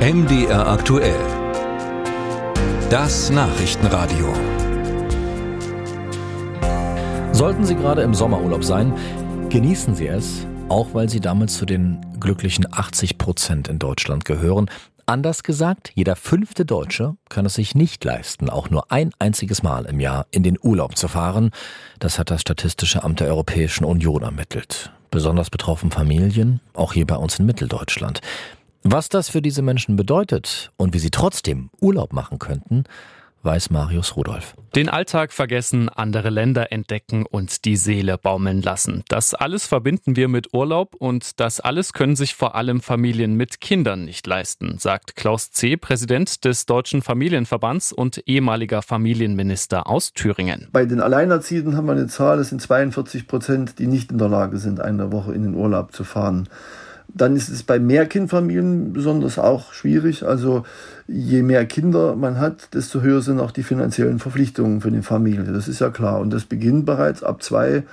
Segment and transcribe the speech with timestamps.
[0.00, 1.20] MDR aktuell.
[2.88, 4.32] Das Nachrichtenradio.
[7.32, 8.94] Sollten Sie gerade im Sommerurlaub sein,
[9.50, 14.70] genießen Sie es, auch weil Sie damals zu den glücklichen 80 Prozent in Deutschland gehören.
[15.04, 19.84] Anders gesagt, jeder fünfte Deutsche kann es sich nicht leisten, auch nur ein einziges Mal
[19.84, 21.50] im Jahr in den Urlaub zu fahren.
[21.98, 24.92] Das hat das Statistische Amt der Europäischen Union ermittelt.
[25.10, 28.22] Besonders betroffen Familien, auch hier bei uns in Mitteldeutschland.
[28.82, 32.84] Was das für diese Menschen bedeutet und wie sie trotzdem Urlaub machen könnten,
[33.42, 34.54] weiß Marius Rudolph.
[34.74, 39.02] Den Alltag vergessen, andere Länder entdecken und die Seele baumeln lassen.
[39.08, 43.60] Das alles verbinden wir mit Urlaub und das alles können sich vor allem Familien mit
[43.60, 50.68] Kindern nicht leisten, sagt Klaus C., Präsident des Deutschen Familienverbands und ehemaliger Familienminister aus Thüringen.
[50.72, 54.28] Bei den Alleinerziehenden haben wir eine Zahl, es sind 42 Prozent, die nicht in der
[54.28, 56.48] Lage sind, eine Woche in den Urlaub zu fahren.
[57.14, 60.24] Dann ist es bei Mehrkindfamilien besonders auch schwierig.
[60.24, 60.64] Also
[61.06, 65.52] je mehr Kinder man hat, desto höher sind auch die finanziellen Verpflichtungen für die Familie.
[65.52, 66.20] Das ist ja klar.
[66.20, 67.84] Und das beginnt bereits ab zwei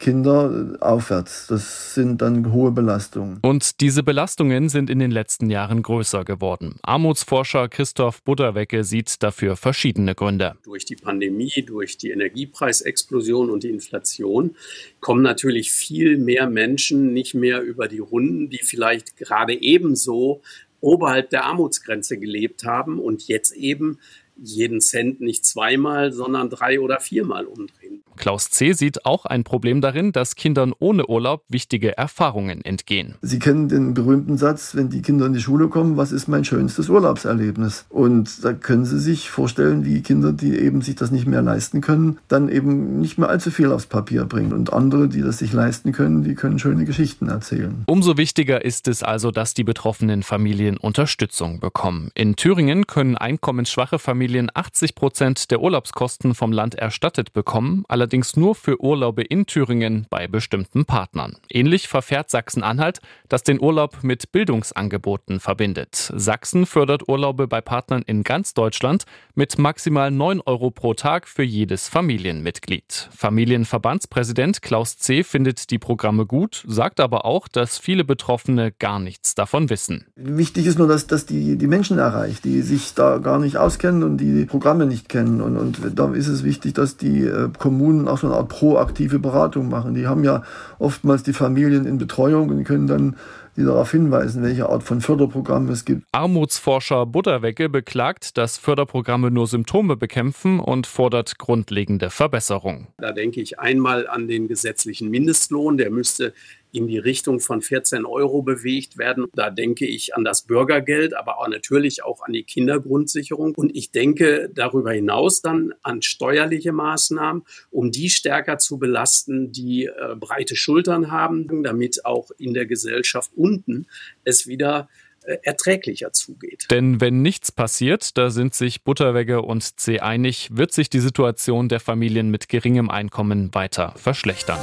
[0.00, 1.46] Kinder aufwärts.
[1.46, 3.38] Das sind dann hohe Belastungen.
[3.42, 6.76] Und diese Belastungen sind in den letzten Jahren größer geworden.
[6.82, 10.56] Armutsforscher Christoph Butterwecke sieht dafür verschiedene Gründe.
[10.64, 14.56] Durch die Pandemie, durch die Energiepreisexplosion und die Inflation
[15.00, 20.40] kommen natürlich viel mehr Menschen nicht mehr über die Runden, die vielleicht gerade ebenso
[20.80, 23.98] oberhalb der Armutsgrenze gelebt haben und jetzt eben
[24.42, 27.79] jeden Cent nicht zweimal, sondern drei oder viermal umdrehen.
[28.16, 28.72] Klaus C.
[28.72, 33.14] sieht auch ein Problem darin, dass Kindern ohne Urlaub wichtige Erfahrungen entgehen.
[33.22, 36.44] Sie kennen den berühmten Satz, wenn die Kinder in die Schule kommen, was ist mein
[36.44, 37.86] schönstes Urlaubserlebnis?
[37.88, 41.80] Und da können Sie sich vorstellen, wie Kinder, die eben sich das nicht mehr leisten
[41.80, 44.52] können, dann eben nicht mehr allzu viel aufs Papier bringen.
[44.52, 47.84] Und andere, die das sich leisten können, die können schöne Geschichten erzählen.
[47.86, 52.10] Umso wichtiger ist es also, dass die betroffenen Familien Unterstützung bekommen.
[52.14, 57.84] In Thüringen können einkommensschwache Familien 80 Prozent der Urlaubskosten vom Land erstattet bekommen.
[58.00, 61.36] Allerdings nur für Urlaube in Thüringen bei bestimmten Partnern.
[61.50, 66.10] Ähnlich verfährt Sachsen-Anhalt, das den Urlaub mit Bildungsangeboten verbindet.
[66.16, 71.42] Sachsen fördert Urlaube bei Partnern in ganz Deutschland mit maximal 9 Euro pro Tag für
[71.42, 73.10] jedes Familienmitglied.
[73.14, 75.22] Familienverbandspräsident Klaus C.
[75.22, 80.06] findet die Programme gut, sagt aber auch, dass viele Betroffene gar nichts davon wissen.
[80.16, 84.02] Wichtig ist nur, dass, dass die, die Menschen erreicht, die sich da gar nicht auskennen
[84.02, 85.42] und die, die Programme nicht kennen.
[85.42, 88.48] Und, und da ist es wichtig, dass die äh, Kommunen Kommunen auch so eine Art
[88.48, 89.94] proaktive Beratung machen.
[89.94, 90.42] Die haben ja
[90.78, 93.16] oftmals die Familien in Betreuung und können dann
[93.60, 96.04] die darauf hinweisen, welche Art von Förderprogramm es gibt.
[96.12, 102.88] Armutsforscher Butterwecke beklagt, dass Förderprogramme nur Symptome bekämpfen und fordert grundlegende Verbesserung.
[102.98, 106.32] Da denke ich einmal an den gesetzlichen Mindestlohn, der müsste
[106.72, 109.26] in die Richtung von 14 Euro bewegt werden.
[109.34, 113.54] Da denke ich an das Bürgergeld, aber auch natürlich auch an die Kindergrundsicherung.
[113.54, 119.86] Und ich denke darüber hinaus dann an steuerliche Maßnahmen, um die stärker zu belasten, die
[119.86, 123.86] äh, breite Schultern haben, damit auch in der Gesellschaft unten
[124.24, 124.88] es wieder
[125.24, 126.66] äh, erträglicher zugeht.
[126.70, 131.68] Denn wenn nichts passiert, da sind sich Butterwegge und C einig, wird sich die Situation
[131.68, 134.60] der Familien mit geringem Einkommen weiter verschlechtern.